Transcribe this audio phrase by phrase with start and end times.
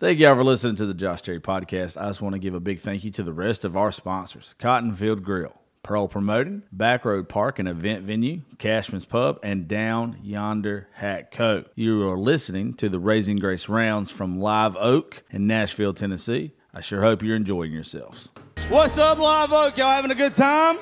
[0.00, 2.00] Thank y'all for listening to the Josh Terry podcast.
[2.00, 4.54] I just want to give a big thank you to the rest of our sponsors
[4.60, 11.32] Cottonfield Grill, Pearl Promoting, Backroad Park and Event Venue, Cashman's Pub, and Down Yonder Hat
[11.32, 11.72] Coat.
[11.74, 16.52] You are listening to the Raising Grace Rounds from Live Oak in Nashville, Tennessee.
[16.72, 18.30] I sure hope you're enjoying yourselves.
[18.68, 19.76] What's up, Live Oak?
[19.76, 20.78] Y'all having a good time?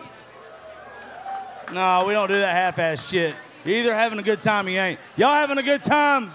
[1.73, 3.35] No, we don't do that half ass shit.
[3.65, 5.01] You either having a good time or you ain't.
[5.17, 6.35] Y'all having a good time?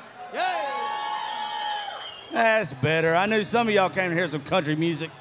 [2.31, 3.13] That's better.
[3.13, 5.12] I knew some of y'all came to hear some country music.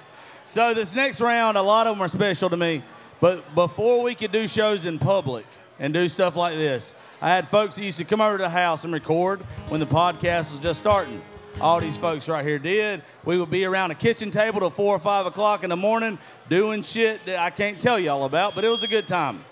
[0.44, 2.84] So this next round, a lot of them are special to me.
[3.20, 5.44] But before we could do shows in public
[5.78, 8.50] and do stuff like this, I had folks that used to come over to the
[8.50, 11.20] house and record when the podcast was just starting.
[11.60, 13.02] All these folks right here did.
[13.24, 16.18] We would be around a kitchen table till four or five o'clock in the morning
[16.48, 19.44] doing shit that I can't tell y'all about, but it was a good time.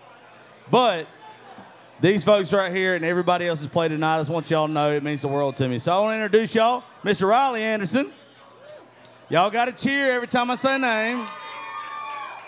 [0.70, 1.06] But
[2.00, 4.72] these folks right here and everybody else has played tonight, I just want y'all to
[4.72, 5.78] know it means the world to me.
[5.78, 7.28] So I want to introduce y'all, Mr.
[7.28, 8.12] Riley Anderson.
[9.28, 11.26] Y'all got to cheer every time I say a name.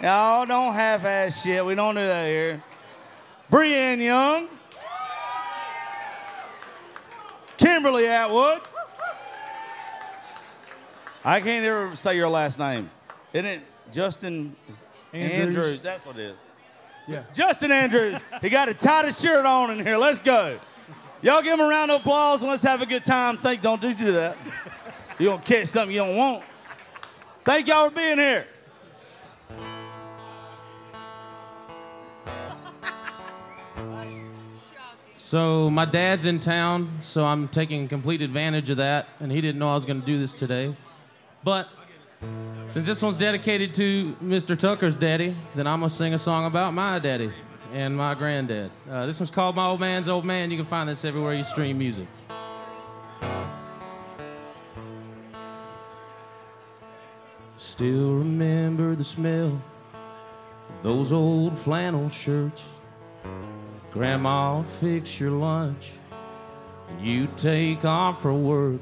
[0.00, 1.64] Y'all don't half-ass shit.
[1.64, 2.62] We don't do that here.
[3.50, 4.48] Brienne Young.
[7.58, 8.62] Kimberly Atwood.
[11.22, 12.88] I can't ever say your last name.
[13.34, 13.60] Isn't it
[13.92, 14.56] Justin
[15.12, 15.56] Andrews.
[15.56, 15.80] Andrews?
[15.82, 16.36] That's what it is.
[17.10, 17.24] Yeah.
[17.34, 18.24] Justin Andrews.
[18.40, 19.96] he got the tightest shirt on in here.
[19.96, 20.58] Let's go.
[21.22, 23.36] Y'all give him a round of applause and let's have a good time.
[23.36, 24.36] Think, don't do do that.
[25.18, 26.44] You're gonna catch something you don't want.
[27.44, 28.46] Thank y'all for being here.
[35.16, 39.58] So my dad's in town, so I'm taking complete advantage of that, and he didn't
[39.58, 40.74] know I was going to do this today.
[41.44, 41.68] But
[42.66, 44.58] since this one's dedicated to Mr.
[44.58, 47.32] Tucker's daddy, then I'm gonna sing a song about my daddy
[47.72, 48.70] and my granddad.
[48.88, 51.42] Uh, this one's called "My Old Man's Old Man." You can find this everywhere you
[51.44, 52.06] stream music.
[57.56, 59.60] Still remember the smell
[60.68, 62.68] of those old flannel shirts.
[63.92, 65.92] Grandma'd fix your lunch,
[66.88, 68.80] and you take off for work.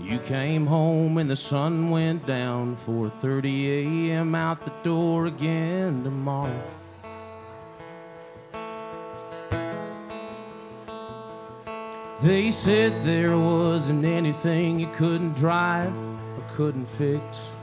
[0.00, 4.34] You came home and the sun went down 4:30 a.m.
[4.34, 6.62] out the door again tomorrow.
[12.20, 17.54] They said there wasn't anything you couldn't drive or couldn't fix.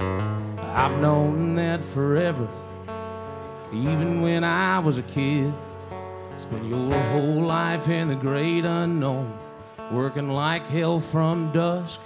[0.00, 2.48] I've known that forever,
[3.72, 5.52] even when I was a kid.
[6.36, 9.32] Spent your whole life in the great unknown,
[9.92, 12.00] working like hell from dusk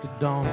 [0.00, 0.46] to dawn.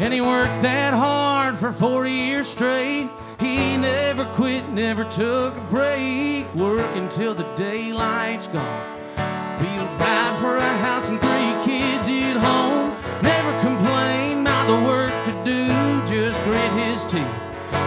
[0.00, 3.10] And he worked that hard for 40 years straight.
[3.38, 6.52] He never quit, never took a break.
[6.54, 8.98] Work until the daylight's gone.
[9.60, 12.90] He'll provide for a house and three kids at home.
[13.22, 15.66] Never complain about the work to do.
[16.06, 17.26] Just grit his teeth,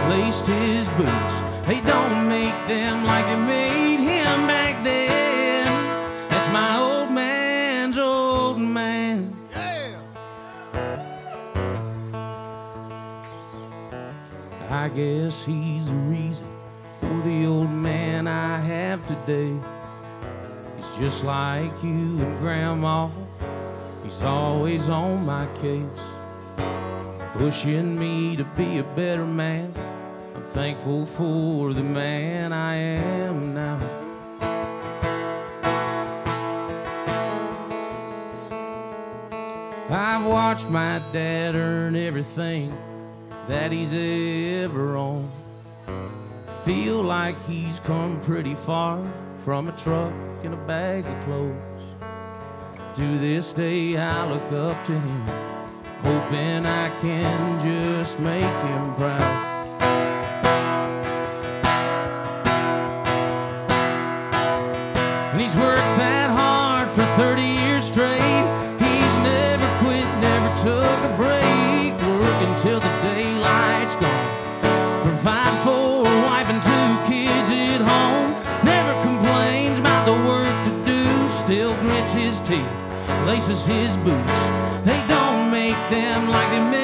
[0.08, 1.51] laced his boots.
[1.64, 6.28] They don't make them like they made him back then.
[6.28, 9.36] That's my old man's old man.
[9.52, 10.00] Yeah.
[14.68, 16.46] I guess he's the reason
[16.98, 19.56] for the old man I have today.
[20.76, 23.08] He's just like you and Grandma.
[24.02, 26.04] He's always on my case,
[27.34, 29.72] pushing me to be a better man.
[30.52, 33.78] Thankful for the man I am now.
[39.88, 42.76] I've watched my dad earn everything
[43.48, 45.32] that he's ever owned.
[46.66, 49.02] Feel like he's come pretty far
[49.46, 50.12] from a truck
[50.44, 51.82] and a bag of clothes.
[52.96, 55.26] To this day, I look up to him,
[56.02, 59.51] hoping I can just make him proud.
[65.42, 68.44] He's worked that hard for 30 years straight.
[68.78, 71.98] He's never quit, never took a break.
[72.22, 75.02] Work until the daylight's gone.
[75.02, 78.30] Provide for a wife and two kids at home.
[78.64, 81.28] Never complains about the work to do.
[81.28, 82.80] still grits his teeth,
[83.26, 84.40] laces his boots.
[84.86, 86.81] They don't make them like they made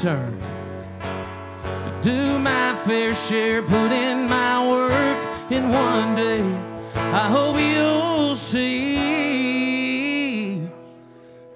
[0.00, 5.18] to do my fair share, put in my work,
[5.50, 6.40] and one day
[6.94, 8.96] I hope you'll see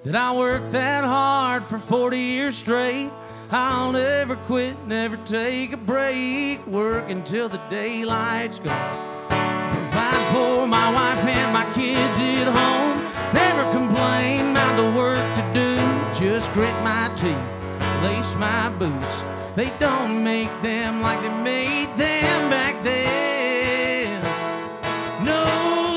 [0.03, 3.09] that I worked that hard for 40 years straight.
[3.49, 9.27] I'll never quit, never take a break, work until the daylight's gone.
[9.27, 13.01] Provide for my wife and my kids at home.
[13.33, 15.79] Never complain about the work to do.
[16.13, 17.35] Just grit my teeth,
[18.05, 19.23] lace my boots.
[19.55, 24.21] They don't make them like they made them back then.
[25.31, 25.43] No,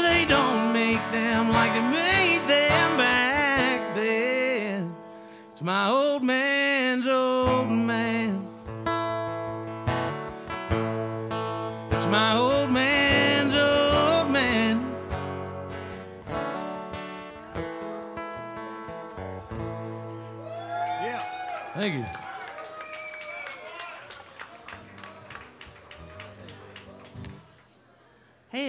[0.08, 4.94] they don't make them like they made them back then.
[5.52, 5.84] It's my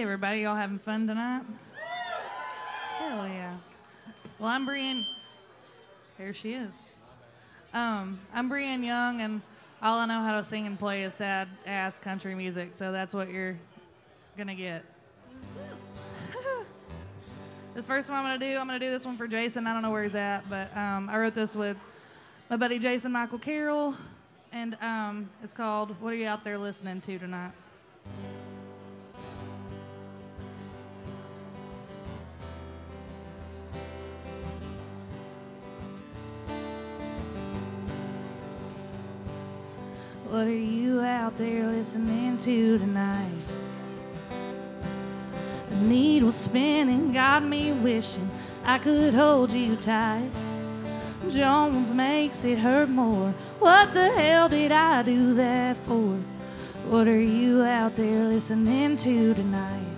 [0.00, 1.42] Everybody, y'all having fun tonight?
[2.96, 3.54] Hell yeah.
[4.38, 5.04] Well, I'm Brienne.
[6.16, 6.72] Here she is.
[7.74, 9.42] Um, I'm Brienne Young, and
[9.82, 13.12] all I know how to sing and play is sad ass country music, so that's
[13.12, 13.58] what you're
[14.38, 14.86] gonna get.
[17.74, 19.66] this first one I'm gonna do, I'm gonna do this one for Jason.
[19.66, 21.76] I don't know where he's at, but um, I wrote this with
[22.48, 23.94] my buddy Jason Michael Carroll,
[24.50, 27.52] and um, it's called What Are You Out There Listening to Tonight?
[40.30, 43.42] What are you out there listening to tonight?
[45.70, 48.30] The needle spinning got me wishing
[48.64, 50.30] I could hold you tight.
[51.28, 53.34] Jones makes it hurt more.
[53.58, 56.20] What the hell did I do that for?
[56.88, 59.96] What are you out there listening to tonight?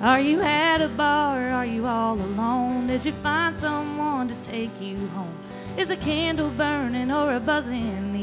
[0.00, 1.50] Are you at a bar?
[1.50, 2.86] Are you all alone?
[2.86, 5.38] Did you find someone to take you home?
[5.76, 8.13] Is a candle burning or a buzzing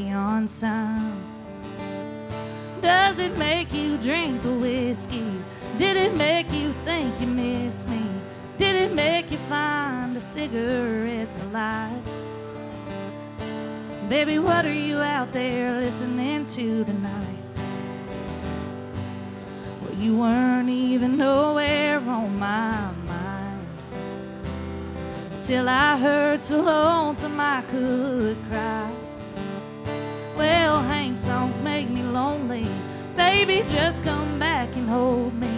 [2.80, 5.42] Does it make you drink the whiskey?
[5.78, 8.02] Did it make you think you miss me?
[8.56, 12.02] Did it make you find a cigarette to light?
[14.08, 17.38] Baby, what are you out there listening to tonight?
[19.80, 23.66] Well, you weren't even nowhere on my mind
[25.42, 29.01] till I heard so lonesome I could cry.
[30.36, 32.66] Well, Hank songs make me lonely.
[33.16, 35.48] Baby, just come back and hold me.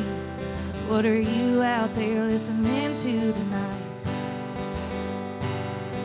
[0.88, 3.80] What are you out there listening to tonight?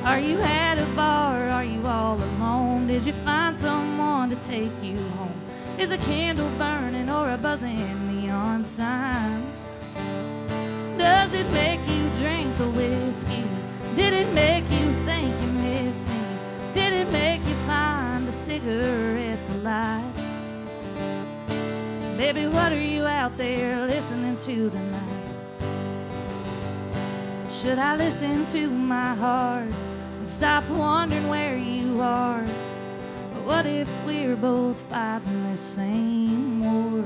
[0.03, 1.47] Are you at a bar?
[1.47, 2.87] Or are you all alone?
[2.87, 5.33] Did you find someone to take you home?
[5.77, 9.51] Is a candle burning or a buzzing neon sign?
[10.97, 13.43] Does it make you drink the whiskey?
[13.95, 16.21] Did it make you think you missed me?
[16.73, 20.13] Did it make you find cigarette to light?
[22.17, 25.29] Baby, what are you out there listening to tonight?
[27.51, 29.69] Should I listen to my heart
[30.17, 32.45] and stop wondering where you are?
[33.33, 37.05] But what if we're both fighting the same war?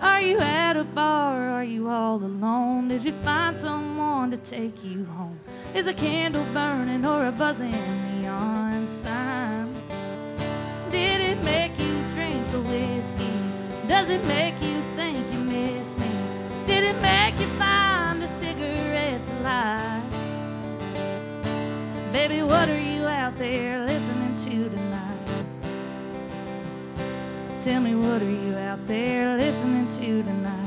[0.00, 1.50] Are you at a bar?
[1.50, 2.88] Are you all alone?
[2.88, 5.38] Did you find someone to take you home?
[5.74, 8.09] Is a candle burning or a buzzing
[10.90, 13.38] Did it make you drink the whiskey?
[13.86, 16.10] Does it make you think you miss me?
[16.66, 20.02] Did it make you find a cigarette to light?
[22.12, 25.44] Baby, what are you out there listening to tonight?
[27.62, 30.59] Tell me, what are you out there listening to tonight?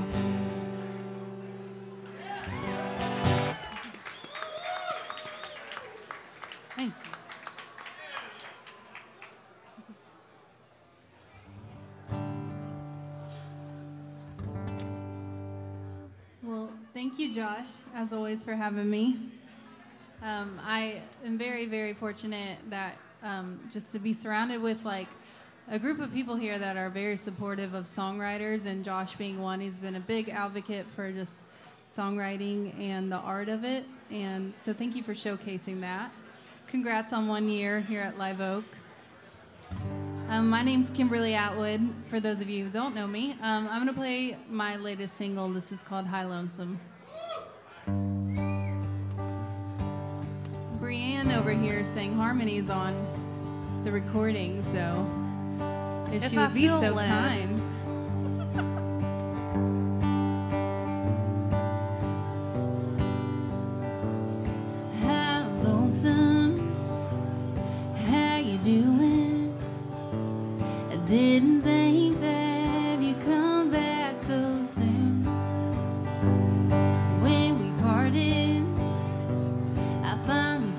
[17.34, 19.18] Josh, as always, for having me.
[20.22, 25.08] Um, I am very, very fortunate that um, just to be surrounded with like
[25.68, 29.60] a group of people here that are very supportive of songwriters, and Josh being one.
[29.60, 31.40] He's been a big advocate for just
[31.92, 33.86] songwriting and the art of it.
[34.12, 36.12] And so thank you for showcasing that.
[36.68, 38.66] Congrats on one year here at Live Oak.
[40.30, 41.82] Um, my name's Kimberly Atwood.
[42.06, 45.18] For those of you who don't know me, um, I'm going to play my latest
[45.18, 45.50] single.
[45.50, 46.80] This is called High Lonesome.
[50.80, 55.08] Brienne over here sang harmonies on the recording, so
[56.16, 57.10] if, If she I would be so led.
[57.10, 57.62] kind.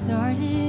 [0.05, 0.64] started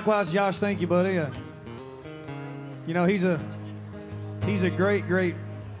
[0.00, 0.56] likewise, Josh.
[0.56, 1.18] Thank you, buddy.
[1.18, 1.28] Uh,
[2.86, 3.38] you know, he's a
[4.46, 5.34] he's a great, great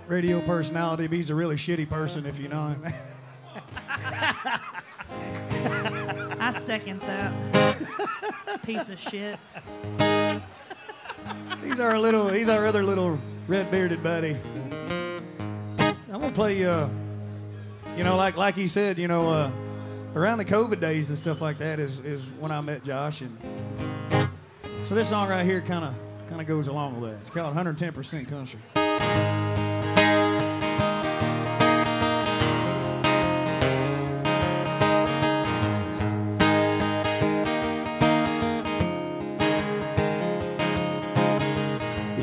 [0.08, 2.84] radio personality, but he's a really shitty person if you know him.
[6.38, 7.32] I second that.
[8.62, 9.38] Piece of shit.
[11.64, 14.36] he's our little, he's our other little red bearded buddy.
[16.12, 16.88] I'm gonna play, uh,
[17.96, 19.50] you know, like like he said, you know, uh,
[20.14, 23.38] around the COVID days and stuff like that is is when I met Josh, and
[24.90, 25.94] so this song right here kind of
[26.28, 27.20] kind of goes along with that.
[27.20, 28.58] It's called 110% Country.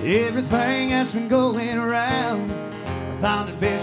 [0.04, 3.77] Everything that's been going around, I thought it best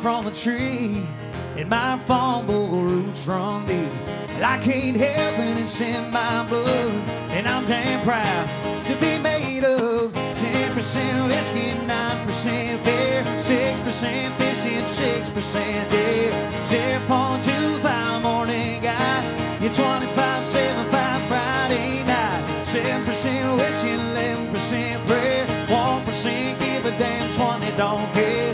[0.00, 1.06] from the tree
[1.56, 3.86] and my fumble roots run deep.
[4.30, 6.90] Well, I can't help it, it's in my blood,
[7.36, 8.48] and I'm damn proud
[8.86, 16.32] to be made of 10% whiskey, 9% beer, 6% fish, and 6% deer,
[16.64, 26.90] 0.25 morning guy, you're 25, 75 Friday night, 7% wishing, 11% prayer, 1% give a
[26.96, 28.49] damn, 20 don't care.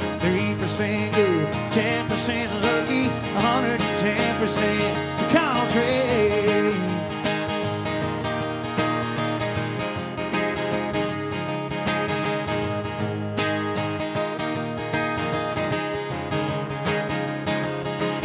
[0.77, 6.03] 3% good, 10% lucky, 110% country.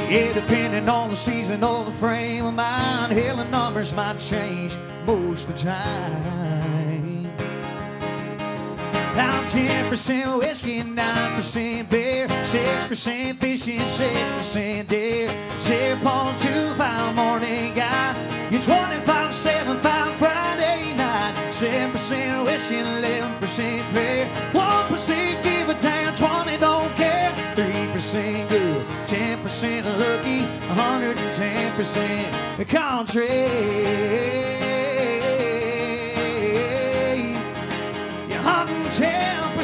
[0.10, 4.75] Yeah, depending on the season or the frame of mind, hell, the numbers might change
[5.05, 6.61] most of the time.
[9.22, 15.28] I'm 10% whiskey, 9% beer, 6% fishing, 6% deer,
[15.60, 18.16] 0.25 morning guy.
[18.50, 26.58] You're 25, 7, 5 Friday night, 7% whiskey, 11% beer, 1% give a damn, 20
[26.58, 34.81] don't care, 3% good, 10% lucky, 110% country.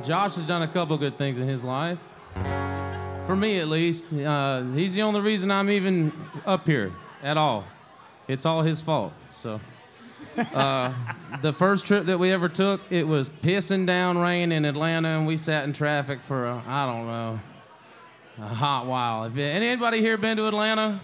[0.04, 2.00] Josh has done a couple good things in his life.
[3.28, 4.12] For me, at least.
[4.12, 6.12] Uh, he's the only reason I'm even
[6.48, 6.92] up here
[7.24, 7.66] at all.
[8.28, 9.14] It's all his fault.
[9.30, 9.60] So,
[10.54, 10.94] uh,
[11.42, 15.28] the first trip that we ever took, it was pissing down rain in Atlanta, and
[15.28, 17.40] we sat in traffic for I I don't know
[18.42, 19.26] a hot while.
[19.26, 21.02] If anybody here been to Atlanta?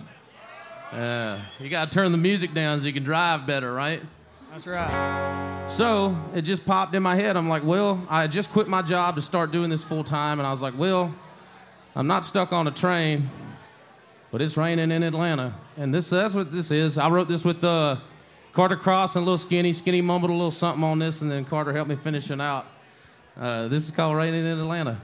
[0.92, 4.02] Uh, you got to turn the music down so you can drive better, right?
[4.52, 5.66] That's right.
[5.68, 7.36] So it just popped in my head.
[7.36, 10.48] I'm like, Will, I just quit my job to start doing this full time, and
[10.48, 11.14] I was like, Will,
[11.96, 13.30] I'm not stuck on a train,
[14.32, 16.98] but it's raining in Atlanta, and this that's what this is.
[16.98, 17.98] I wrote this with uh,
[18.54, 19.74] Carter Cross and Little Skinny.
[19.74, 22.66] Skinny mumbled a little something on this, and then Carter helped me finish it out.
[23.38, 25.00] Uh, this is called Raining in Atlanta.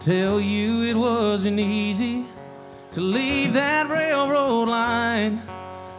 [0.00, 2.24] Tell you it wasn't easy
[2.92, 5.42] to leave that railroad line.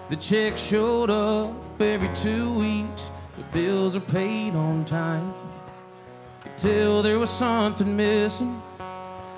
[0.09, 3.11] The check showed up every two weeks.
[3.37, 5.33] The bills are paid on time.
[6.61, 8.61] Tell there was something missing.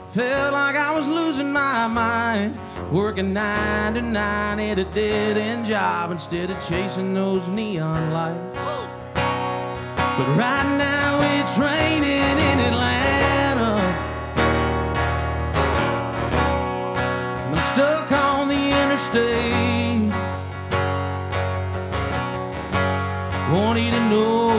[0.10, 2.60] Felt like I was losing my mind.
[2.92, 8.60] Working nine to nine at a dead end job instead of chasing those neon lights.
[9.14, 13.80] But right now it's raining in Atlanta.
[17.46, 20.12] And I'm stuck on the interstate.
[23.50, 24.53] Want you to know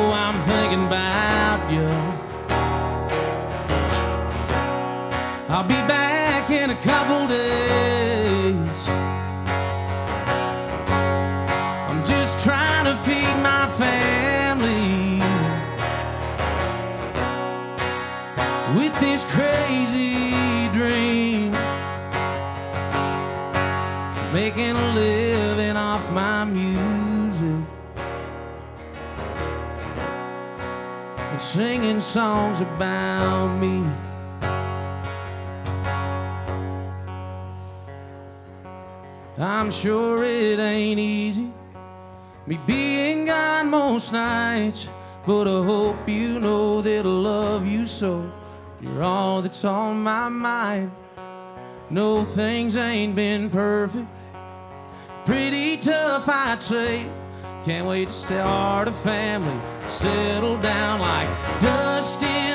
[32.15, 33.85] songs about me.
[39.37, 41.53] I'm sure it ain't easy,
[42.47, 44.87] me being gone most nights.
[45.27, 48.31] But I hope you know that I love you so.
[48.81, 50.93] You're all that's on my mind.
[51.91, 54.07] No, things ain't been perfect.
[55.25, 57.11] Pretty tough, I'd say.
[57.65, 61.29] Can't wait to start a family, settle down like
[61.63, 62.54] dust in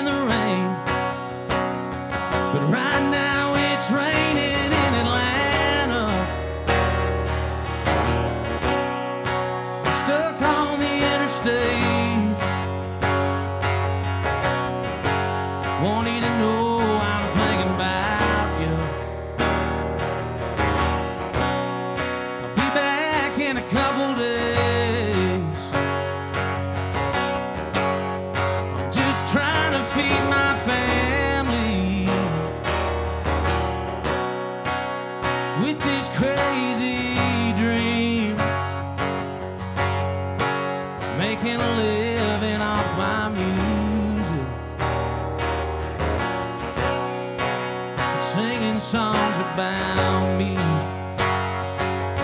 [48.90, 50.54] songs about me.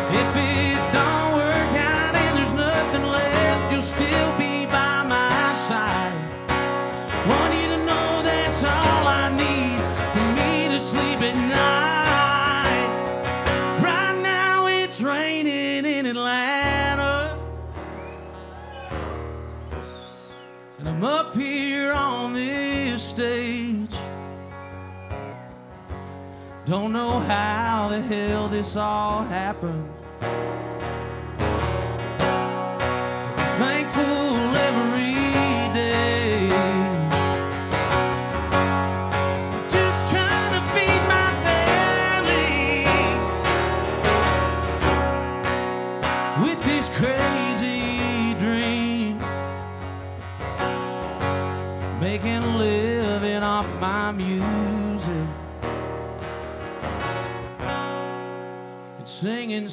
[0.10, 1.05] If it
[26.76, 29.85] Don't know how the hell this all happened.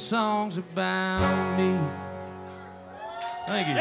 [0.03, 1.79] Songs about me.
[3.47, 3.73] Thank you.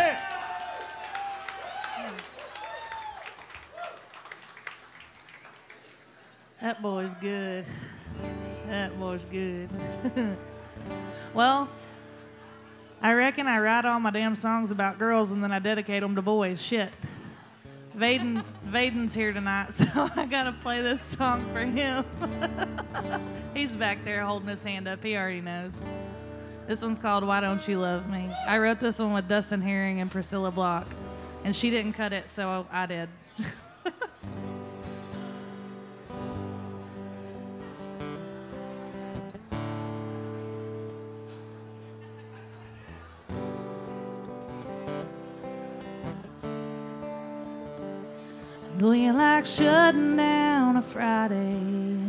[6.62, 7.64] That boy's good.
[8.68, 9.68] That boy's good.
[11.34, 11.68] well,
[13.00, 16.14] I reckon I write all my damn songs about girls and then I dedicate them
[16.14, 16.62] to boys.
[16.62, 16.90] Shit.
[17.96, 22.04] Vaden, Vaden's here tonight, so I gotta play this song for him.
[23.54, 25.02] He's back there holding his hand up.
[25.04, 25.72] He already knows.
[26.72, 28.30] This one's called Why Don't You Love Me?
[28.46, 30.86] I wrote this one with Dustin Herring and Priscilla Block,
[31.44, 33.10] and she didn't cut it, so I did.
[48.78, 52.01] Do you like shutting down a Friday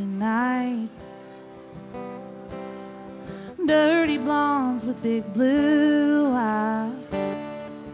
[4.94, 7.14] with big blue eyes.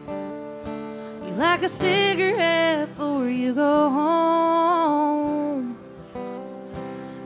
[0.07, 5.77] You like a cigarette before you go home.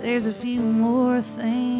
[0.01, 1.72] There's a few more things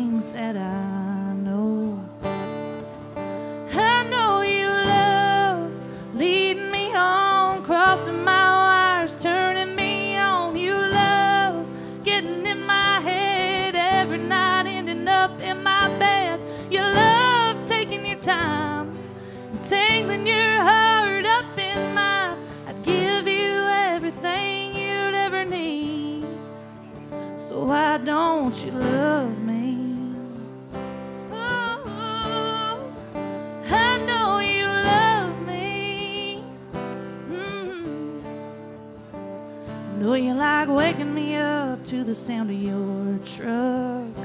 [42.13, 44.15] the sound of your truck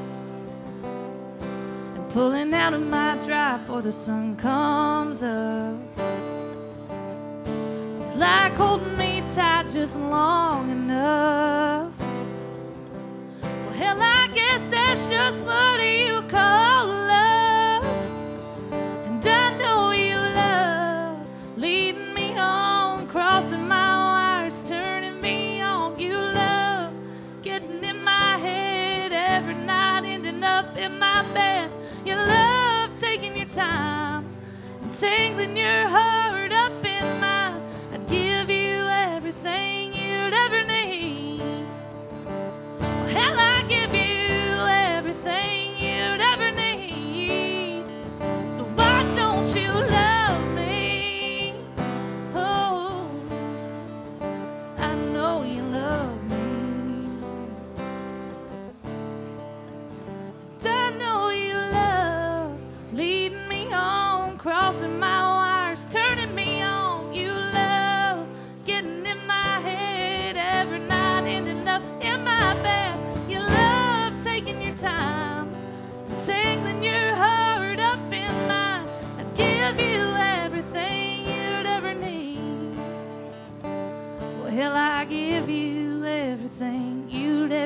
[1.95, 5.75] and pulling out of my drive before the sun comes up.
[7.47, 11.95] You like holding me tight just long enough.
[13.41, 16.68] Well, hell, I guess that's just what you call
[30.59, 31.71] up in my bed.
[32.05, 34.25] You love taking your time
[34.99, 36.51] tangling your heart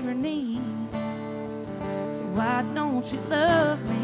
[0.02, 0.60] ever need.
[2.08, 4.00] So why don't you love me?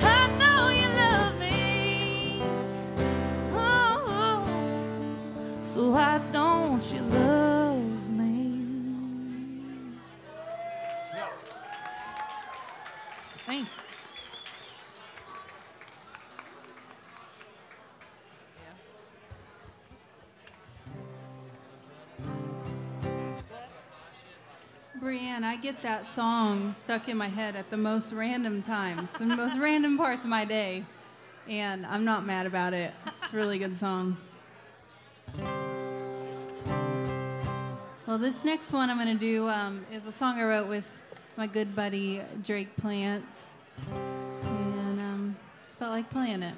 [0.00, 2.42] I know you love me.
[5.62, 7.27] So why don't you love
[25.38, 29.24] Brianne, I get that song stuck in my head at the most random times, the
[29.24, 30.84] most random parts of my day.
[31.48, 32.92] And I'm not mad about it.
[33.22, 34.16] It's a really good song.
[38.06, 40.86] Well, this next one I'm going to do um, is a song I wrote with
[41.36, 43.46] my good buddy Drake Plants.
[43.92, 46.54] And um, just felt like playing it.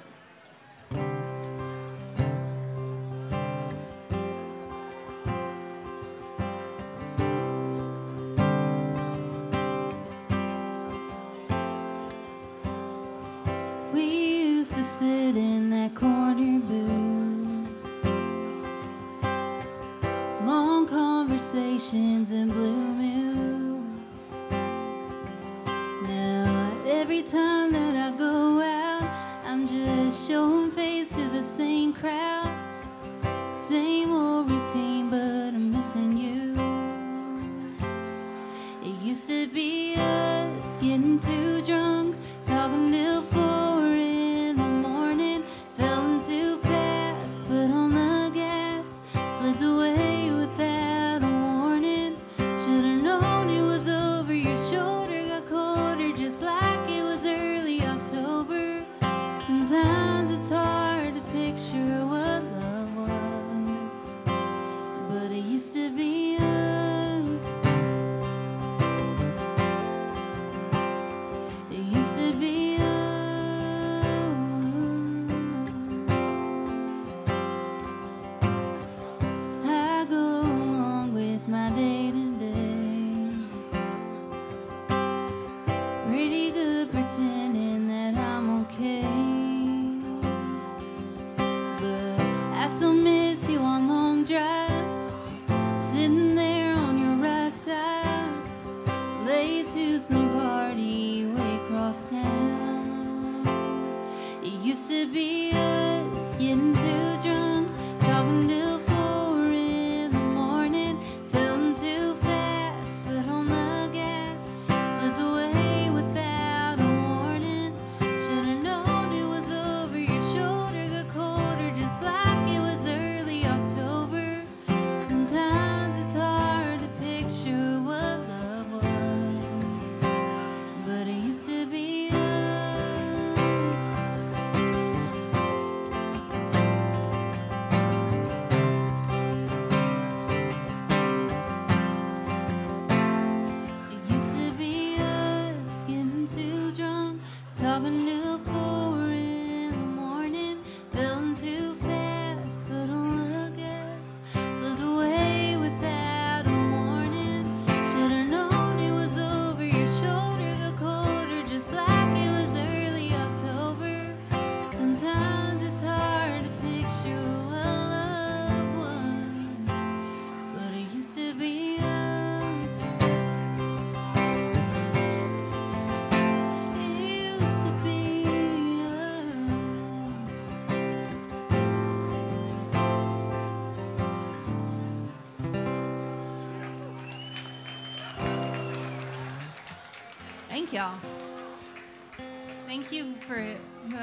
[104.43, 107.50] It used to be us getting too drunk,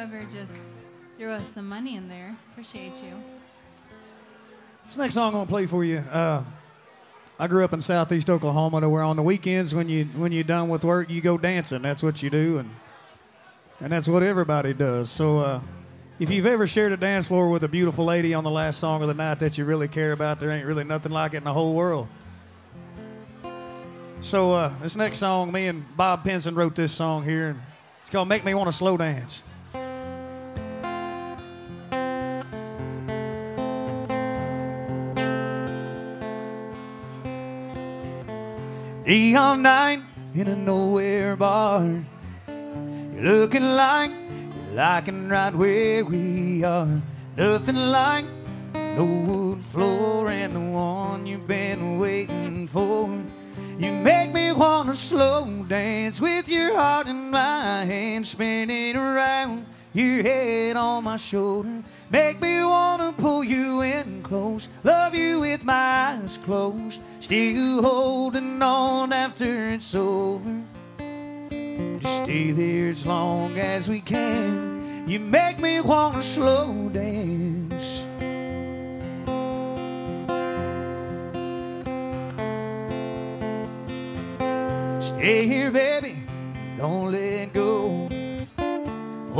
[0.08, 0.52] whoever just
[1.18, 2.36] threw us some money in there.
[2.52, 3.12] Appreciate you.
[4.86, 5.98] This next song I'm gonna play for you.
[5.98, 6.44] Uh,
[7.38, 10.44] I grew up in Southeast Oklahoma, to where on the weekends when you when you're
[10.44, 11.82] done with work, you go dancing.
[11.82, 12.70] That's what you do, and
[13.80, 15.10] and that's what everybody does.
[15.10, 15.60] So uh,
[16.18, 19.02] if you've ever shared a dance floor with a beautiful lady on the last song
[19.02, 21.44] of the night that you really care about, there ain't really nothing like it in
[21.44, 22.08] the whole world.
[24.20, 27.60] So uh, this next song, me and Bob Pinson wrote this song here, and
[28.00, 29.42] it's called "Make Me Want to Slow Dance."
[39.08, 40.02] Neon night
[40.34, 42.04] in a nowhere bar.
[42.46, 47.00] You're looking like you're liking right where we are.
[47.34, 48.26] Nothing like
[48.74, 53.08] no wood floor and the one you've been waiting for.
[53.78, 59.64] You make me wanna slow dance with your heart in my hand, spinning around
[59.98, 61.82] your head on my shoulder.
[62.10, 65.74] Make me wanna pull you in close, love you with my
[66.22, 70.62] eyes closed, still holding on after it's over.
[71.98, 75.04] Just stay there as long as we can.
[75.08, 78.04] You make me wanna slow dance.
[85.04, 86.16] Stay here, baby,
[86.76, 88.07] don't let go.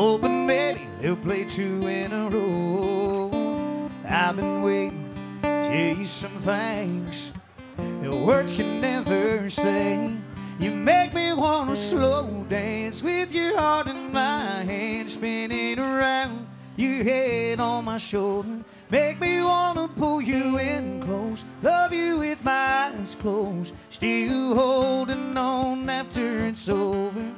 [0.00, 3.90] Oh, Hoping maybe they'll play two in a row.
[4.06, 7.32] I've been waiting to tell you some things
[7.76, 10.14] that words can never say.
[10.60, 17.02] You make me wanna slow dance with your heart in my hand, spinning around your
[17.02, 18.62] head on my shoulder.
[18.90, 25.36] Make me wanna pull you in close, love you with my eyes closed, still holding
[25.36, 27.34] on after it's over.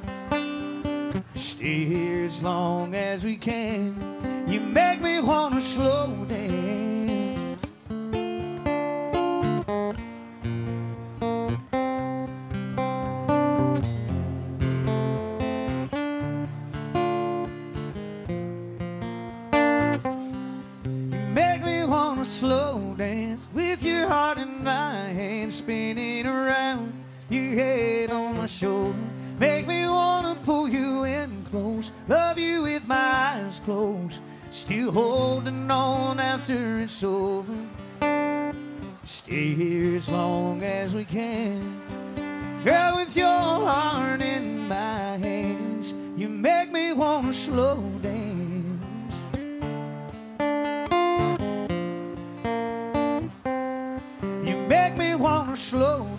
[1.41, 3.97] Stay here as long as we can.
[4.47, 7.20] You make me wanna slow dance.
[37.05, 37.55] Over.
[39.05, 41.81] Stay here as long as we can,
[42.65, 45.95] girl, with your heart in my hands.
[46.17, 49.17] You make me wanna slow dance.
[54.47, 56.10] You make me wanna slow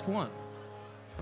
[0.00, 0.30] last one.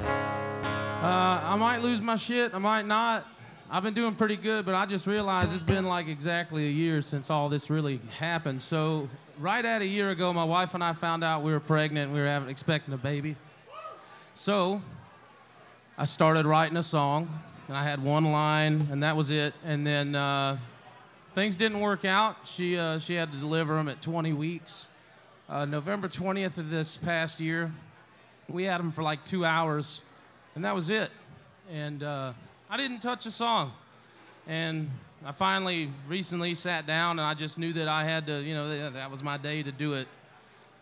[0.01, 2.55] Uh, I might lose my shit.
[2.55, 3.27] I might not.
[3.71, 7.03] I've been doing pretty good, but I just realized it's been like exactly a year
[7.03, 8.63] since all this really happened.
[8.63, 12.07] So, right at a year ago, my wife and I found out we were pregnant
[12.07, 13.37] and we were having, expecting a baby.
[14.35, 14.81] So,
[15.97, 19.55] I started writing a song, and I had one line, and that was it.
[19.65, 20.59] And then uh,
[21.35, 22.37] things didn't work out.
[22.45, 24.89] She, uh, she had to deliver him at 20 weeks.
[25.49, 27.73] Uh, November 20th of this past year,
[28.49, 30.03] we had him for like two hours,
[30.55, 31.11] and that was it.
[31.71, 32.33] And uh,
[32.71, 33.73] I didn't touch a song.
[34.47, 34.91] And
[35.25, 38.69] I finally recently sat down, and I just knew that I had to, you know,
[38.69, 40.09] that, that was my day to do it.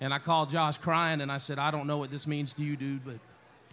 [0.00, 2.62] And I called Josh crying, and I said, I don't know what this means to
[2.62, 3.16] you, dude, but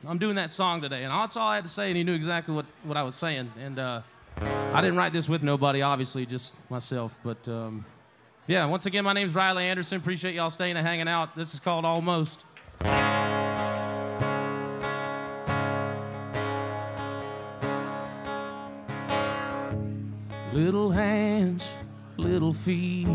[0.08, 1.04] I'm doing that song today.
[1.04, 3.16] And that's all I had to say, and he knew exactly what, what I was
[3.16, 3.52] saying.
[3.60, 4.02] And uh,
[4.38, 7.18] I didn't write this with nobody, obviously, just myself.
[7.24, 7.86] But um,
[8.48, 9.98] yeah, once again, my name's Riley Anderson.
[9.98, 11.36] Appreciate y'all staying and hanging out.
[11.36, 12.44] This is called Almost.
[20.54, 21.68] Little hands,
[22.16, 23.08] little feet,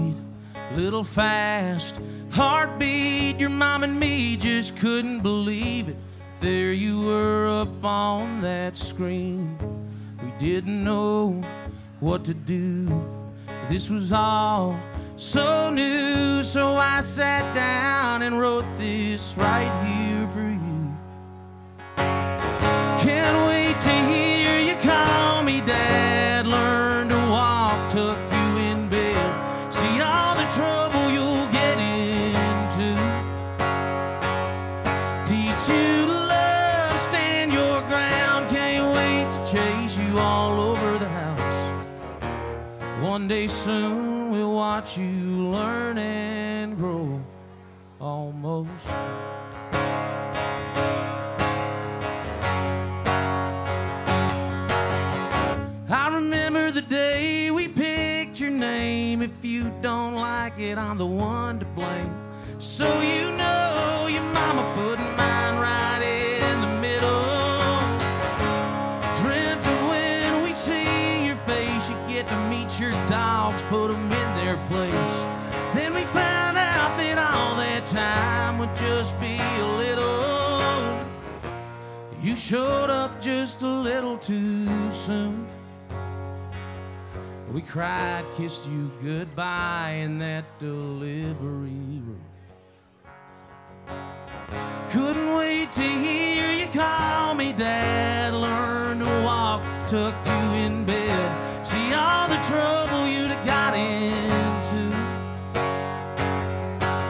[0.75, 2.01] little fast
[2.33, 3.39] heartbeat.
[3.39, 5.95] Your mom and me just couldn't believe it.
[6.41, 9.57] There you were up on that screen.
[10.21, 11.41] We didn't know
[12.01, 12.89] what to do.
[13.69, 14.77] This was all
[15.15, 20.93] so new, so I sat down and wrote this right here for you.
[22.99, 26.08] Can't wait to hear you call me dad.
[43.29, 47.21] One day soon we'll watch you learn and grow
[48.01, 48.89] almost.
[55.91, 59.21] I remember the day we picked your name.
[59.21, 62.15] If you don't like it, I'm the one to blame.
[62.59, 65.98] So you know your mama put mine right
[72.79, 75.25] your dogs, put them in their place.
[75.75, 81.07] Then we found out that all that time would just be a little.
[82.23, 85.47] You showed up just a little too soon.
[87.53, 92.21] We cried, kissed you goodbye in that delivery room.
[94.91, 98.35] Couldn't wait to hear you call me dad.
[98.35, 101.48] Learn to walk, tuck you in bed.
[102.29, 104.91] The trouble you'd have got into.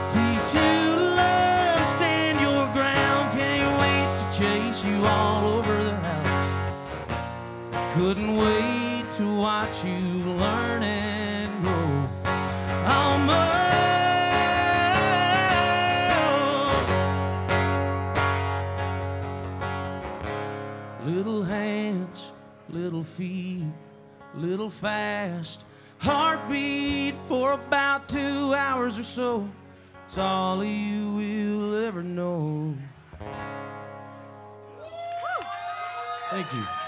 [0.09, 3.33] Teach you to love, stand your ground.
[3.37, 7.93] Can't wait to chase you all over the house.
[7.95, 12.09] Couldn't wait to watch you learn and grow.
[12.87, 13.57] Almost.
[21.05, 22.31] Little hands,
[22.69, 23.63] little feet,
[24.39, 25.65] little fast.
[25.99, 29.49] Heartbeat for about two hours or so.
[30.05, 32.75] It's all you will ever know.
[36.31, 36.78] Thank you.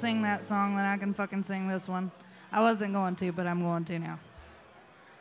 [0.00, 2.10] Sing that song, then I can fucking sing this one.
[2.50, 4.18] I wasn't going to, but I'm going to now.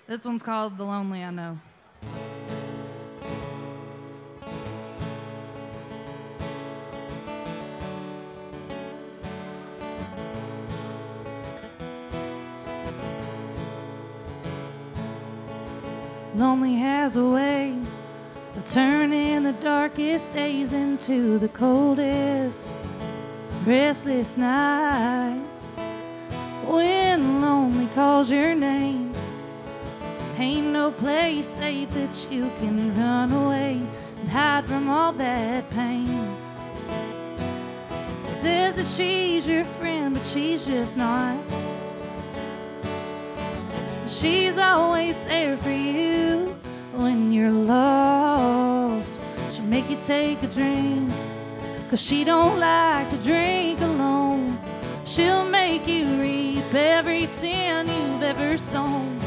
[0.08, 1.60] This one's called The Lonely I Know.
[16.36, 17.78] Lonely has a way
[18.56, 22.66] of turning the darkest days into the coldest,
[23.70, 25.74] restless nights.
[26.66, 29.14] When lonely calls your name,
[30.38, 33.80] ain't no place safe that you can run away
[34.22, 36.36] and hide from all that pain.
[38.42, 41.38] Says that she's your friend, but she's just not.
[44.08, 46.58] She's always there for you
[46.94, 49.14] when you're lost.
[49.52, 51.12] She'll make you take a drink,
[51.90, 54.60] cause she don't like to drink alone.
[55.06, 59.20] She'll make you reap every sin you've ever sown.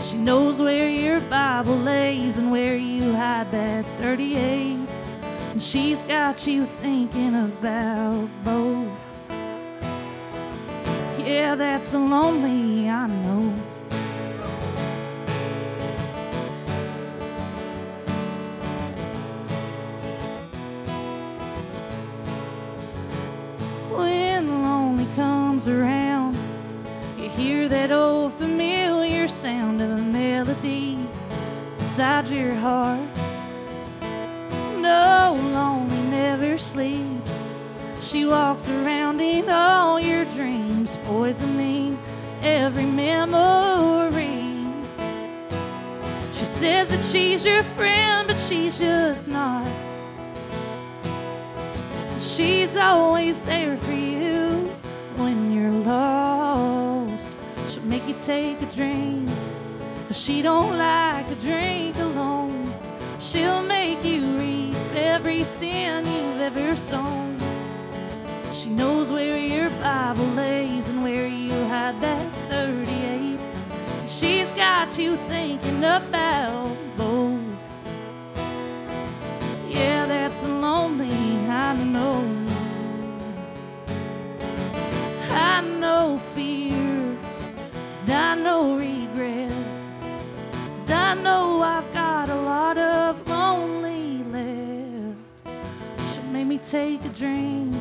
[0.00, 4.88] She knows where your Bible lays and where you hide that 38.
[5.52, 9.00] And she's got you thinking about both.
[11.18, 13.77] Yeah, that's the lonely I know.
[25.58, 26.36] Comes around,
[27.18, 30.96] you hear that old familiar sound of a melody
[31.80, 33.00] inside your heart.
[34.78, 37.32] No, lonely never sleeps.
[38.00, 41.98] She walks around in all your dreams, poisoning
[42.40, 44.64] every memory.
[46.32, 49.66] She says that she's your friend, but she's just not.
[52.20, 54.72] She's always there for you
[55.18, 55.47] when
[57.88, 59.30] make you take a drink,
[60.06, 62.74] cause she don't like to drink alone.
[63.18, 67.38] She'll make you reap every sin you've ever sown.
[68.52, 73.38] She knows where your Bible lays and where you hide that 38.
[74.06, 77.40] She's got you thinking about both.
[79.66, 81.10] Yeah, that's a lonely,
[81.48, 82.22] I know.
[85.30, 86.57] I know fear,
[88.18, 89.52] I know regret.
[89.52, 96.12] And I know I've got a lot of lonely left.
[96.12, 97.76] She'll make me take a drink,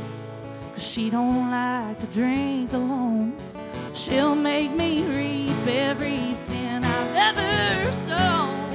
[0.76, 3.36] cause she don't like to drink alone.
[3.96, 8.72] She'll make me reap every sin I've ever sown.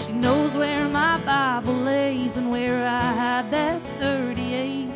[0.00, 4.88] She knows where my Bible lays and where I hide that 38.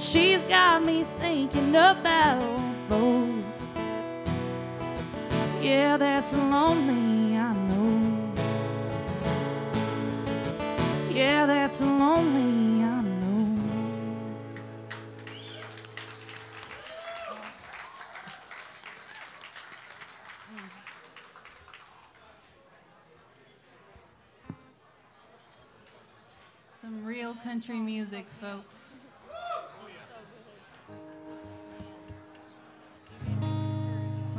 [0.00, 2.42] She's got me thinking about
[2.88, 3.45] both.
[5.66, 8.32] Yeah, that's lonely, I know.
[11.10, 13.58] Yeah, that's lonely, I know.
[26.80, 28.84] Some real country music, folks.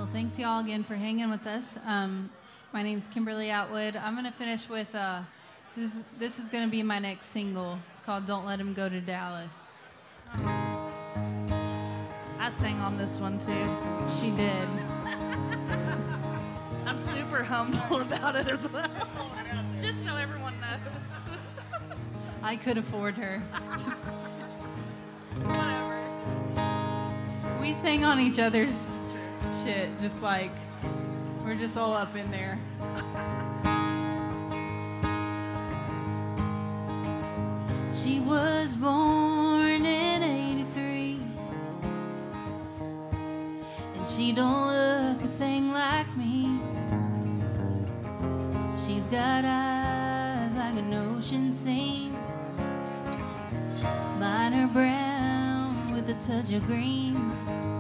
[0.07, 1.75] Well, thanks y'all again for hanging with us.
[1.85, 2.29] Um,
[2.71, 3.97] my name's Kimberly Atwood.
[3.97, 5.19] I'm gonna finish with uh,
[5.75, 6.01] this.
[6.17, 7.77] This is gonna be my next single.
[7.91, 9.51] It's called "Don't Let Him Go to Dallas."
[10.33, 11.29] I
[12.57, 13.67] sang on this one too.
[14.21, 14.67] She did.
[16.87, 18.89] I'm super humble about it as well.
[19.81, 20.79] Just so everyone knows.
[22.41, 23.43] I could afford her.
[23.73, 24.01] Just-
[25.43, 26.01] Whatever.
[27.61, 28.73] we sang on each other's
[29.63, 30.51] shit, just like
[31.43, 32.59] we're just all up in there.
[37.91, 41.19] She was born in 83
[43.95, 46.59] And she don't look a thing like me.
[48.75, 52.13] She's got eyes like an ocean scene.
[54.19, 57.76] Mine are brown with a touch of green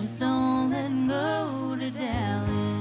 [0.00, 2.77] just don't let go to Dallas.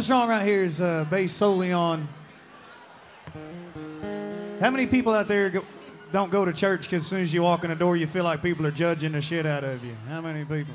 [0.00, 2.08] This song right here is uh, based solely on.
[4.58, 5.62] How many people out there go,
[6.10, 8.24] don't go to church because as soon as you walk in the door, you feel
[8.24, 9.94] like people are judging the shit out of you?
[10.08, 10.72] How many people?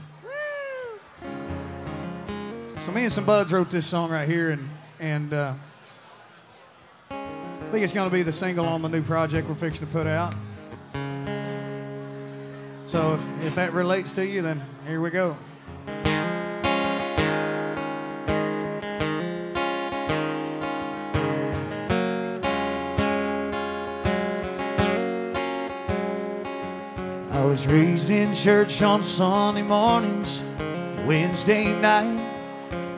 [2.86, 4.70] So me and some buds wrote this song right here, and
[5.00, 5.54] and uh,
[7.10, 9.92] I think it's going to be the single on the new project we're fixing to
[9.92, 10.36] put out.
[12.86, 15.36] So if, if that relates to you, then here we go.
[27.66, 30.42] Raised in church on Sunday mornings,
[31.06, 32.20] Wednesday night,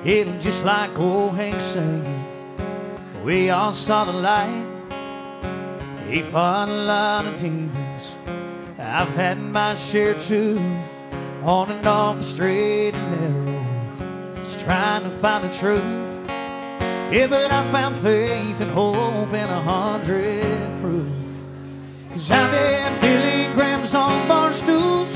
[0.03, 2.23] hitting just like old Hank singing.
[3.23, 4.65] We all saw the light.
[6.09, 8.15] He fought a lot of demons.
[8.77, 10.57] I've had my share too,
[11.43, 15.83] on and off the straight and narrow, just trying to find the truth.
[17.11, 21.07] Yeah, but I found faith and hope in a hundred proof.
[22.11, 23.16] Cause I've had
[23.89, 25.13] Grahams on bar stools,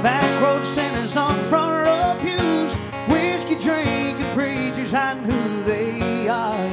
[0.00, 2.74] back road sinners on front row pews,
[3.08, 6.68] whiskey drinking preachers hiding who they are.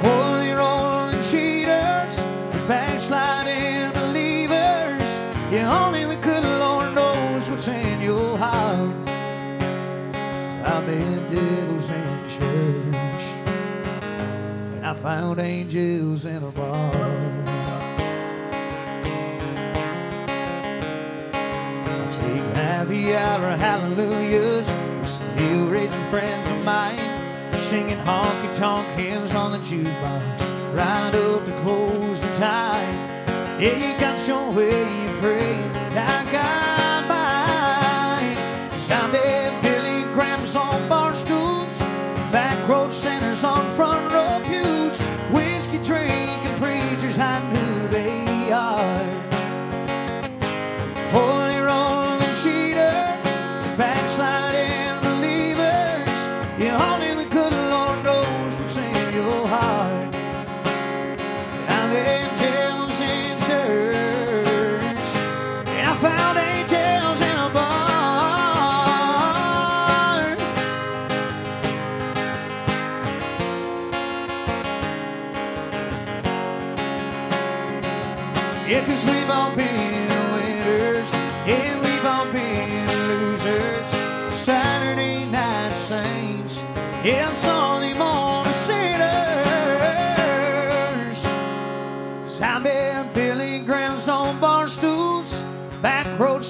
[0.00, 2.16] Holy rolling cheaters,
[2.68, 5.08] backsliding believers.
[5.50, 9.08] Yeah, only the good Lord knows what's in your heart.
[10.64, 13.24] I've been devils in church,
[14.76, 17.31] and I found angels in a bar.
[22.82, 24.68] Happy hour hallelujahs
[24.98, 26.98] with some hill raising friends of mine,
[27.60, 32.92] singing honky tonk hymns on the jukebox, right up to close the time.
[33.60, 35.54] Yeah, you got your way, you pray,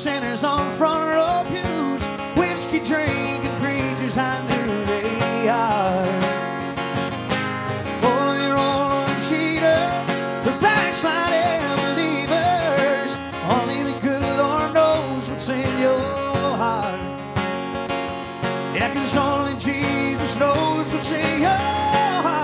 [0.03, 2.05] sinners on front row pews,
[2.37, 6.05] whiskey drinking preachers, I knew they are.
[8.03, 9.07] Oh,
[10.45, 13.15] the backsliding believers.
[13.49, 16.01] Only the good Lord knows what's in your
[16.63, 16.99] heart.
[18.75, 21.51] Yeah, only Jesus knows what's in your
[22.27, 22.43] heart.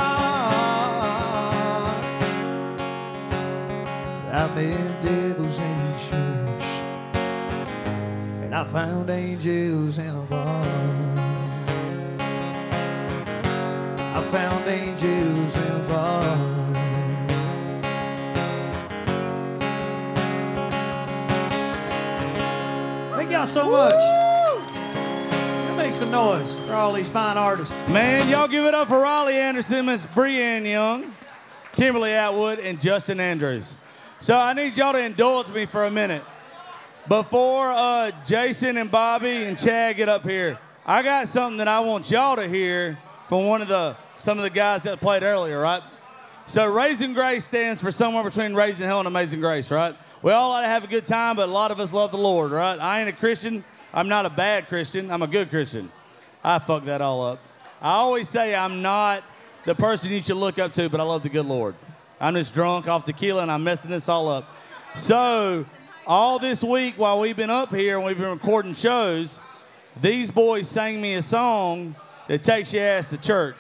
[4.55, 4.88] Been
[8.59, 10.65] I found angels in a bar.
[14.17, 16.23] I found angels in a bar.
[23.17, 23.95] Thank y'all so much.
[25.77, 27.73] Make some noise for all these fine artists.
[27.89, 31.15] Man, y'all give it up for Riley Anderson, Miss Brianne Young,
[31.75, 33.77] Kimberly Atwood, and Justin Andrews.
[34.19, 36.25] So I need y'all to indulge me for a minute.
[37.09, 41.81] Before uh, Jason and Bobby and Chad get up here, I got something that I
[41.81, 42.99] want y'all to hear
[43.29, 45.83] from one of the some of the guys that played earlier, right?
[46.47, 49.97] So Raisin Grace stands for somewhere between Raising Hell and Amazing Grace, right?
[50.23, 52.19] We all ought to have a good time, but a lot of us love the
[52.19, 52.79] Lord, right?
[52.79, 53.65] I ain't a Christian.
[53.95, 55.11] I'm not a bad Christian.
[55.11, 55.91] I'm a good Christian.
[56.45, 57.39] I fucked that all up.
[57.81, 59.25] I always say I'm not
[59.65, 61.75] the person you should look up to, but I love the good Lord.
[62.21, 64.45] I'm just drunk off tequila and I'm messing this all up.
[64.97, 65.65] So,
[66.09, 69.43] all this week while we've been up here and we've been recording shows,
[70.01, 71.95] these boys sang me a song
[72.29, 73.57] that takes your ass to church.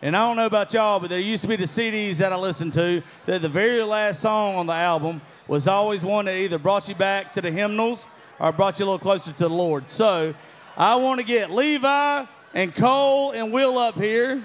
[0.00, 2.36] And I don't know about y'all, but there used to be the CDs that I
[2.36, 6.56] listened to that the very last song on the album was always one that either
[6.56, 8.06] brought you back to the hymnals
[8.38, 9.90] or brought you a little closer to the Lord.
[9.90, 10.36] So
[10.76, 14.40] I want to get Levi and Cole and Will up here.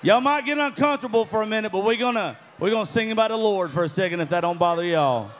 [0.00, 3.36] Y'all might get uncomfortable for a minute, but we're gonna we're gonna sing about the
[3.36, 5.30] Lord for a second if that don't bother y'all.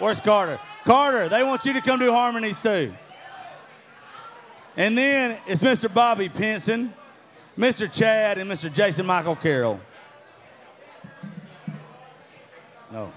[0.00, 0.58] Where's Carter?
[0.84, 2.92] Carter, they want you to come do harmonies too.
[4.76, 5.92] And then it's Mr.
[5.92, 6.94] Bobby Pinson,
[7.56, 7.92] Mr.
[7.92, 8.72] Chad, and Mr.
[8.72, 9.78] Jason Michael Carroll.
[12.90, 13.12] No.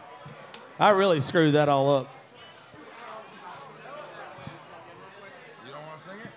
[0.77, 2.09] I really screwed that all up.
[5.65, 6.27] You don't want to sing it?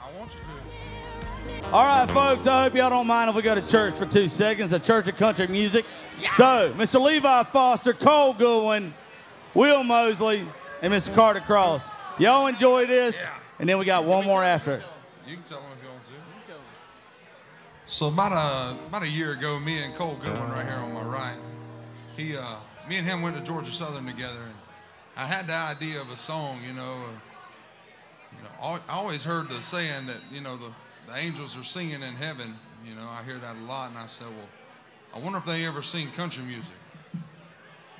[0.00, 1.66] I want you to.
[1.72, 4.28] All right, folks, I hope y'all don't mind if we go to church for two
[4.28, 5.84] seconds, a church of country music.
[6.34, 7.02] So, Mr.
[7.02, 8.94] Levi Foster, Cole Goodwin,
[9.56, 10.46] Will Mosley,
[10.82, 11.14] and Mr.
[11.14, 11.88] Carter Cross.
[12.18, 13.16] Y'all enjoy this,
[13.58, 14.82] and then we got one more after it.
[15.26, 16.10] You can tell them if you want to.
[16.10, 16.58] You
[17.86, 21.02] So about a about a year ago, me and Cole Goodwin right here on my
[21.02, 21.38] right,
[22.18, 24.54] he, uh, me and him went to Georgia Southern together, and
[25.16, 26.60] I had the idea of a song.
[26.62, 30.70] You know, uh, you know, I always heard the saying that you know the,
[31.06, 32.58] the angels are singing in heaven.
[32.84, 34.48] You know, I hear that a lot, and I said, well,
[35.14, 36.74] I wonder if they ever sing country music.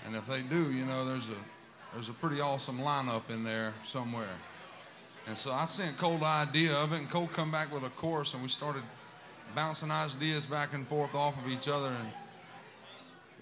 [0.07, 1.37] And if they do, you know, there's a
[1.93, 4.37] there's a pretty awesome lineup in there somewhere.
[5.27, 7.91] And so I sent Cole the idea of it, and Cole come back with a
[7.91, 8.83] chorus, and we started
[9.55, 11.89] bouncing ideas back and forth off of each other.
[11.89, 12.09] And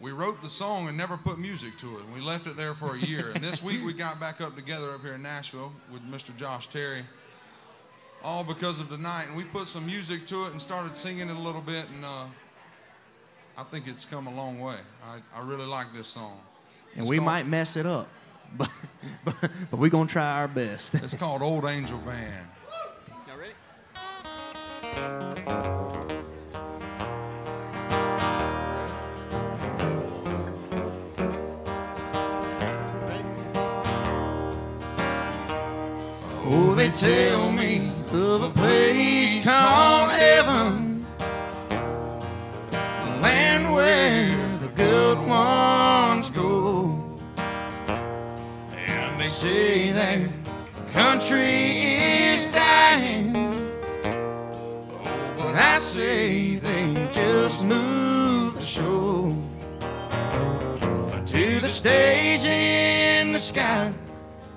[0.01, 2.05] we wrote the song and never put music to it.
[2.05, 3.31] And we left it there for a year.
[3.35, 6.35] and this week we got back up together up here in Nashville with Mr.
[6.37, 7.05] Josh Terry,
[8.23, 9.25] all because of tonight.
[9.25, 11.87] And we put some music to it and started singing it a little bit.
[11.95, 12.27] And uh,
[13.59, 14.79] I think it's come a long way.
[15.05, 16.39] I, I really like this song.
[16.95, 18.09] And It's we called- might mess it up,
[18.57, 18.70] but
[19.24, 19.36] but,
[19.70, 20.95] but we're gonna try our best.
[21.03, 22.47] It's called Old Angel Band.
[23.28, 23.55] Y'all ready?
[36.47, 40.84] Oh, they tell me of a place called heaven,
[49.35, 50.20] say that
[50.93, 53.35] country is dying.
[54.05, 59.37] Oh, but I say they just moved the show
[61.26, 63.93] to the stage in the sky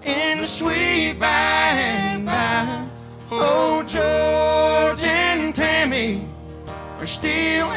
[0.03, 2.87] in the sweet by and by.
[3.31, 6.23] Oh, George and Tammy
[6.99, 7.71] are still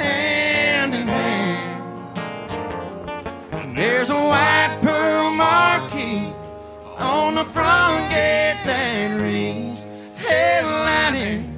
[7.40, 9.86] the front gate that reads
[10.18, 11.50] headlining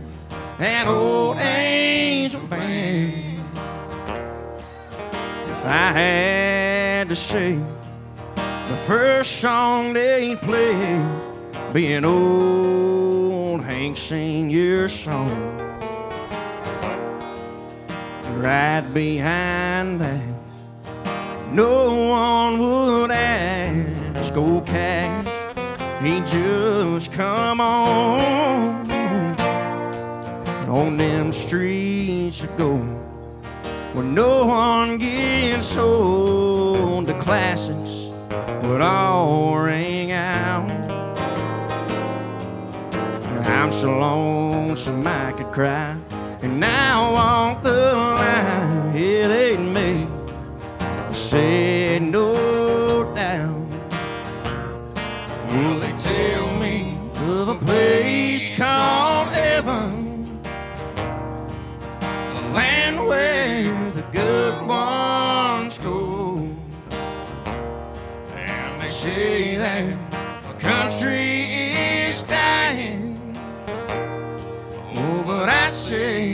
[0.56, 3.40] that old angel band.
[5.50, 7.54] If I had to say
[8.24, 11.04] the first song they played,
[11.72, 15.58] being old Hank Senior song,
[18.38, 20.22] right behind that,
[21.50, 25.31] no one would ask, "Go cat."
[26.02, 28.90] He just come on
[30.68, 32.98] on them streets of gold
[33.94, 37.06] where no one gets old.
[37.06, 38.10] The classics
[38.64, 40.68] would all ring out.
[43.46, 45.96] I'm so lonesome I could cry,
[46.42, 48.96] and now I walk the line.
[48.96, 50.08] Yeah, they made
[51.14, 52.51] said no
[55.52, 60.40] Will they tell me of a place called heaven?
[62.02, 66.48] The land where the good ones go.
[68.34, 69.94] And they say that
[70.48, 71.52] the country
[72.06, 73.36] is dying.
[74.96, 76.31] Oh, but I say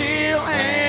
[0.00, 0.79] still hand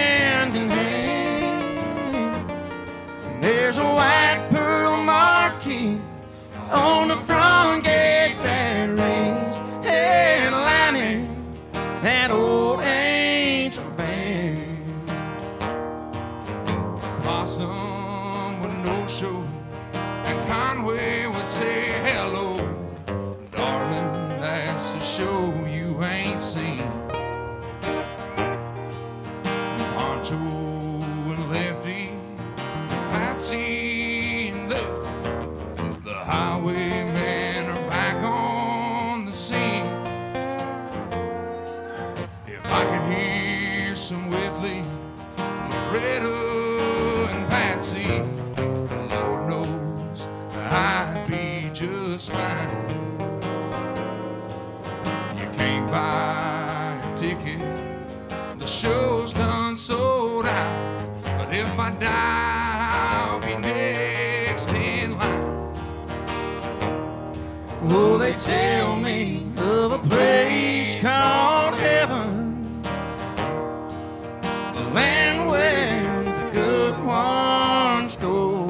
[75.21, 78.69] the land where the good ones go.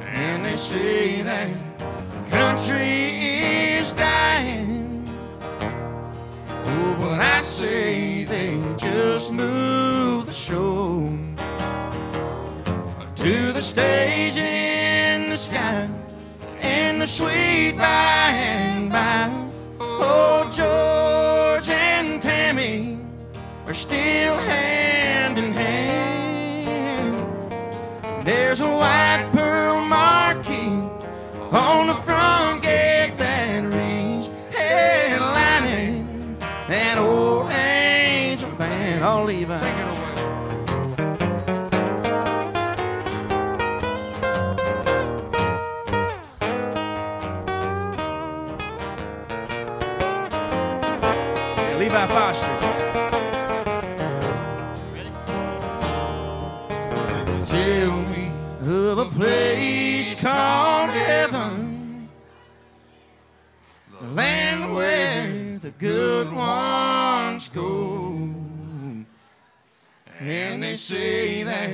[0.00, 1.50] And they say that
[2.10, 5.08] the country is dying.
[6.50, 11.10] Oh, but I say they just move the show
[13.16, 15.88] to the stage in the sky
[16.62, 18.17] in the sweet by
[70.68, 71.70] they say that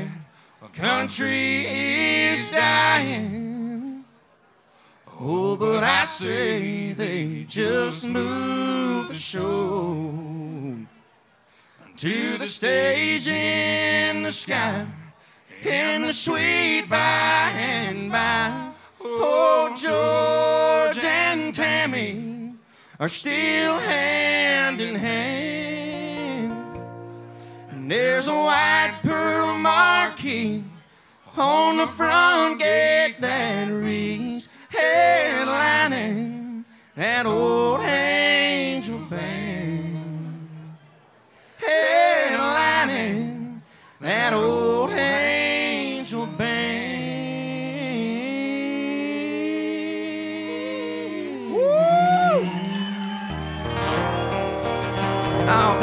[0.62, 4.04] a country is dying.
[5.18, 10.14] Oh, but I say they just move the show
[11.96, 14.86] to the stage in the sky
[15.64, 18.70] in the sweet by and by.
[19.00, 22.54] Oh, George and Tammy
[23.00, 25.53] are still hand in hand.
[27.84, 30.64] And there's a white pearl marquee
[31.36, 36.64] on the front gate that reads headlining
[36.96, 40.48] that old angel band.
[41.60, 42.80] Headlining
[44.00, 44.63] that old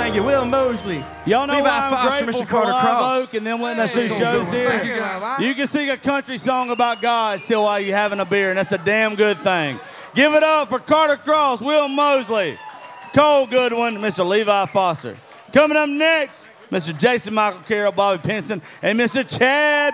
[0.01, 1.05] Thank you, Will Mosley.
[1.27, 2.45] Y'all know Levi why I'm Foster, grateful Mr.
[2.45, 3.21] for Carter Live Cross.
[3.21, 4.83] Oak and them letting us do shows here.
[4.83, 5.47] You.
[5.47, 8.57] You can sing a country song about God still while you're having a beer, and
[8.57, 9.79] that's a damn good thing.
[10.15, 12.57] Give it up for Carter Cross, Will Mosley,
[13.13, 14.27] Cole Goodwin, Mr.
[14.27, 15.17] Levi Foster.
[15.53, 16.97] Coming up next, Mr.
[16.97, 19.23] Jason Michael Carroll, Bobby Pinson, and Mr.
[19.37, 19.93] Chad.